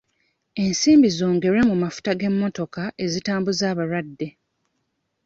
[0.63, 4.27] Ensimbi zongerwe mu mafuta g'emmotoka ezitambuza abalwadde.